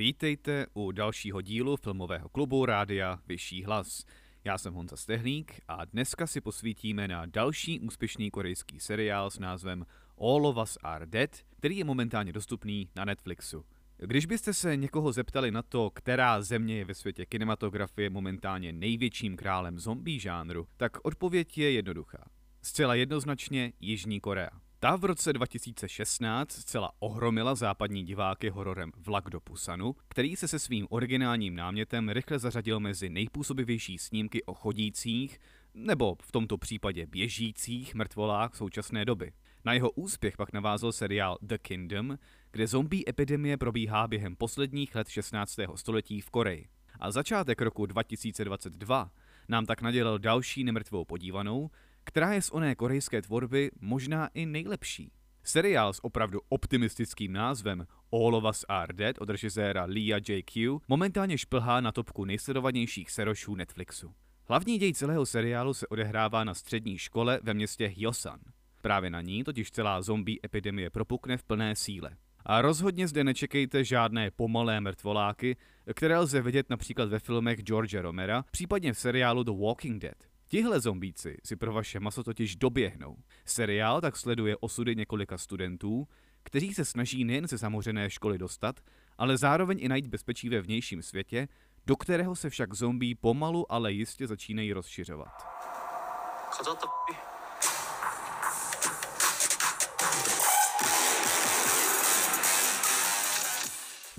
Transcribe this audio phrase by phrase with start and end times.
[0.00, 4.04] Vítejte u dalšího dílu filmového klubu Rádia Vyšší hlas.
[4.44, 9.86] Já jsem Honza Stehlík a dneska si posvítíme na další úspěšný korejský seriál s názvem
[10.18, 13.64] All of Us Are Dead, který je momentálně dostupný na Netflixu.
[13.96, 19.36] Když byste se někoho zeptali na to, která země je ve světě kinematografie momentálně největším
[19.36, 22.24] králem zombie žánru, tak odpověď je jednoduchá.
[22.62, 24.50] Zcela jednoznačně Jižní Korea.
[24.82, 30.58] Ta v roce 2016 zcela ohromila západní diváky hororem Vlak do Pusanu, který se se
[30.58, 35.40] svým originálním námětem rychle zařadil mezi nejpůsobivější snímky o chodících,
[35.74, 39.32] nebo v tomto případě běžících mrtvolách současné doby.
[39.64, 42.18] Na jeho úspěch pak navázal seriál The Kingdom,
[42.50, 45.56] kde zombie epidemie probíhá během posledních let 16.
[45.74, 46.68] století v Koreji.
[47.00, 49.10] A začátek roku 2022
[49.48, 51.70] nám tak nadělal další nemrtvou podívanou,
[52.10, 55.12] která je z oné korejské tvorby možná i nejlepší.
[55.44, 60.78] Seriál s opravdu optimistickým názvem All of Us Are Dead od režiséra Lia J.Q.
[60.88, 64.14] momentálně šplhá na topku nejsledovanějších serošů Netflixu.
[64.48, 68.40] Hlavní děj celého seriálu se odehrává na střední škole ve městě Hyosan.
[68.82, 72.10] Právě na ní totiž celá zombie epidemie propukne v plné síle.
[72.46, 75.56] A rozhodně zde nečekejte žádné pomalé mrtvoláky,
[75.94, 80.29] které lze vidět například ve filmech George Romera, případně v seriálu The Walking Dead.
[80.50, 83.16] Tihle zombíci si pro vaše maso totiž doběhnou.
[83.44, 86.08] Seriál tak sleduje osudy několika studentů,
[86.42, 88.80] kteří se snaží nejen ze zamořené školy dostat,
[89.18, 91.48] ale zároveň i najít bezpečí ve vnějším světě,
[91.86, 95.46] do kterého se však zombí pomalu, ale jistě začínají rozšiřovat.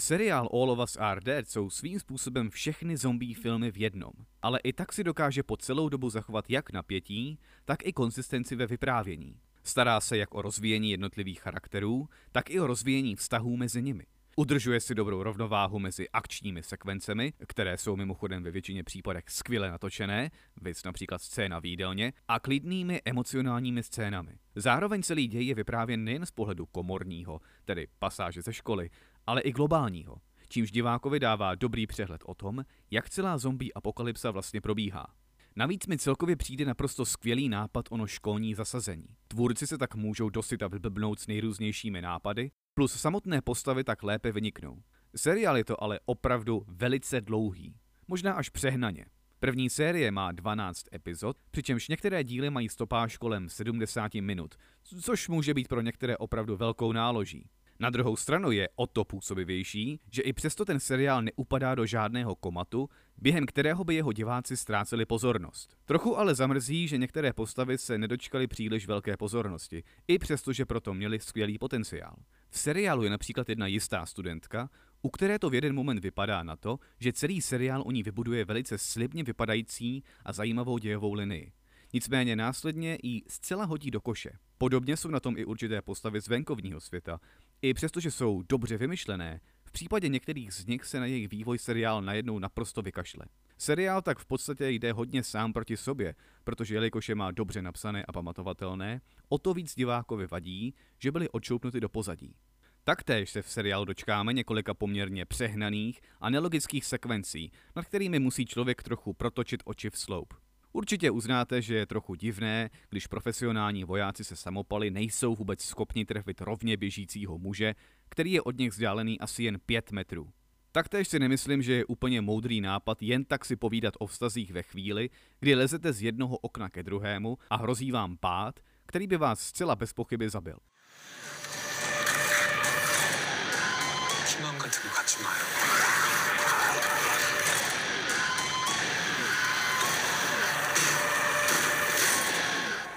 [0.02, 4.60] Seriál All of Us Are Dead jsou svým způsobem všechny zombie filmy v jednom, ale
[4.64, 9.36] i tak si dokáže po celou dobu zachovat jak napětí, tak i konsistenci ve vyprávění.
[9.64, 14.06] Stará se jak o rozvíjení jednotlivých charakterů, tak i o rozvíjení vztahů mezi nimi.
[14.36, 20.32] Udržuje si dobrou rovnováhu mezi akčními sekvencemi, které jsou mimochodem ve většině případech skvěle natočené,
[20.62, 24.32] vys například scéna v jídelně, a klidnými emocionálními scénami.
[24.56, 28.90] Zároveň celý děj je vyprávěn nejen z pohledu komorního, tedy pasáže ze školy,
[29.28, 30.18] ale i globálního,
[30.50, 35.08] čímž divákovi dává dobrý přehled o tom, jak celá zombie apokalypsa vlastně probíhá.
[35.56, 39.08] Navíc mi celkově přijde naprosto skvělý nápad ono školní zasazení.
[39.28, 44.82] Tvůrci se tak můžou dosyta vyblbnout s nejrůznějšími nápady, plus samotné postavy tak lépe vyniknou.
[45.16, 47.76] Seriál je to ale opravdu velice dlouhý,
[48.08, 49.06] možná až přehnaně.
[49.40, 54.56] První série má 12 epizod, přičemž některé díly mají stopáž kolem 70 minut,
[55.02, 57.50] což může být pro některé opravdu velkou náloží.
[57.82, 62.36] Na druhou stranu je o to působivější, že i přesto ten seriál neupadá do žádného
[62.36, 65.78] komatu, během kterého by jeho diváci ztráceli pozornost.
[65.86, 70.94] Trochu ale zamrzí, že některé postavy se nedočkaly příliš velké pozornosti, i přesto, že proto
[70.94, 72.16] měli skvělý potenciál.
[72.50, 74.70] V seriálu je například jedna jistá studentka,
[75.02, 78.46] u které to v jeden moment vypadá na to, že celý seriál o ní vybuduje
[78.46, 81.52] velice slibně vypadající a zajímavou dějovou linii.
[81.94, 84.32] Nicméně následně ji zcela hodí do koše.
[84.58, 87.20] Podobně jsou na tom i určité postavy z venkovního světa,
[87.62, 92.02] i přestože jsou dobře vymyšlené, v případě některých z nich se na jejich vývoj seriál
[92.02, 93.26] najednou naprosto vykašle.
[93.58, 98.06] Seriál tak v podstatě jde hodně sám proti sobě, protože jelikož je má dobře napsané
[98.06, 102.36] a pamatovatelné, o to víc divákovi vadí, že byly odšoupnuty do pozadí.
[102.84, 108.84] Taktéž se v seriálu dočkáme několika poměrně přehnaných a nelogických sekvencí, nad kterými musí člověk
[108.84, 110.34] trochu protočit oči v sloup.
[110.74, 116.42] Určitě uznáte, že je trochu divné, když profesionální vojáci se samopaly nejsou vůbec schopni trefit
[116.42, 117.76] rovně běžícího muže,
[118.10, 120.30] který je od nich vzdálený asi jen 5 metrů.
[120.72, 124.64] Taktéž si nemyslím, že je úplně moudrý nápad jen tak si povídat o vztazích ve
[124.64, 129.40] chvíli, kdy lezete z jednoho okna ke druhému a hrozí vám pád, který by vás
[129.40, 130.58] zcela bez pochyby zabil.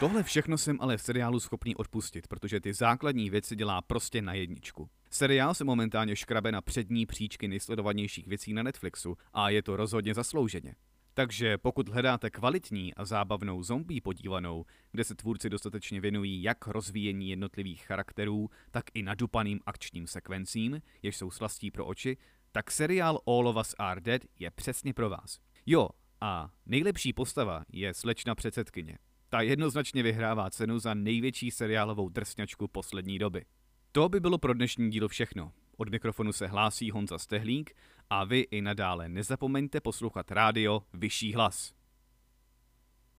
[0.04, 4.34] Tohle všechno jsem ale v seriálu schopný odpustit, protože ty základní věci dělá prostě na
[4.34, 4.88] jedničku.
[5.10, 10.14] Seriál se momentálně škrabe na přední příčky nejsledovanějších věcí na Netflixu a je to rozhodně
[10.14, 10.74] zaslouženě.
[11.14, 17.30] Takže pokud hledáte kvalitní a zábavnou zombie podívanou, kde se tvůrci dostatečně věnují jak rozvíjení
[17.30, 22.16] jednotlivých charakterů, tak i nadupaným akčním sekvencím, jež jsou slastí pro oči,
[22.52, 25.38] tak seriál All of Us Are Dead je přesně pro vás.
[25.66, 25.88] Jo,
[26.20, 28.98] a nejlepší postava je slečna předsedkyně.
[29.34, 33.44] Ta jednoznačně vyhrává cenu za největší seriálovou drsňačku poslední doby.
[33.92, 35.52] To by bylo pro dnešní díl všechno.
[35.76, 37.76] Od mikrofonu se hlásí Honza Stehlík
[38.10, 41.73] a vy i nadále nezapomeňte poslouchat rádio Vyšší hlas.